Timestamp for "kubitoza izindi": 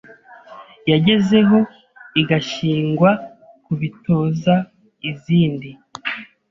3.63-5.69